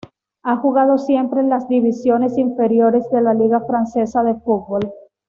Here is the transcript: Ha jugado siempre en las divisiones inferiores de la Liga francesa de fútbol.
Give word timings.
Ha 0.41 0.57
jugado 0.57 0.97
siempre 0.97 1.41
en 1.41 1.49
las 1.49 1.67
divisiones 1.69 2.35
inferiores 2.39 3.07
de 3.11 3.21
la 3.21 3.35
Liga 3.35 3.59
francesa 3.67 4.23
de 4.23 4.33
fútbol. 4.33 4.91